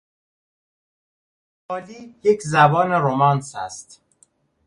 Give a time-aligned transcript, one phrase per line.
[1.69, 4.01] پرتغالی یک زبان رومانس است.